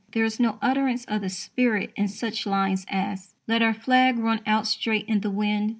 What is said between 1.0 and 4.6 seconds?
of the spirit in such lines as: Let our flag run